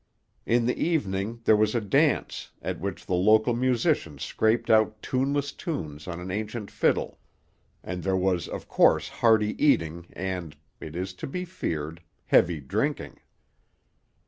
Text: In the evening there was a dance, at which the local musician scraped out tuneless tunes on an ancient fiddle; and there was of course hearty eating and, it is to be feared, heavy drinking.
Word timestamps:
In 0.47 0.65
the 0.65 0.75
evening 0.83 1.41
there 1.43 1.55
was 1.55 1.75
a 1.75 1.79
dance, 1.79 2.49
at 2.63 2.79
which 2.79 3.05
the 3.05 3.13
local 3.13 3.53
musician 3.55 4.17
scraped 4.17 4.71
out 4.71 4.99
tuneless 5.03 5.51
tunes 5.51 6.07
on 6.07 6.19
an 6.19 6.31
ancient 6.31 6.71
fiddle; 6.71 7.19
and 7.83 8.01
there 8.01 8.17
was 8.17 8.47
of 8.47 8.67
course 8.67 9.09
hearty 9.09 9.53
eating 9.63 10.07
and, 10.13 10.57
it 10.79 10.95
is 10.95 11.13
to 11.13 11.27
be 11.27 11.45
feared, 11.45 12.01
heavy 12.25 12.59
drinking. 12.59 13.19